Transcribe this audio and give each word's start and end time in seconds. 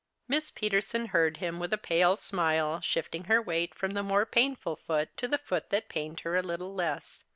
Miss 0.27 0.49
Peterson 0.49 1.05
heard 1.09 1.37
him 1.37 1.59
with 1.59 1.71
a 1.71 1.77
pale 1.77 2.15
smile, 2.15 2.81
shifting 2.81 3.25
her 3.25 3.39
weight 3.39 3.75
from 3.75 3.91
the 3.91 4.01
more 4.01 4.25
painful 4.25 4.75
foot 4.75 5.15
to 5.17 5.27
the 5.27 5.37
foot 5.37 5.69
that 5.69 5.89
pained 5.89 6.21
her 6.21 6.35
a 6.35 6.41
little 6.41 6.73
less. 6.73 7.23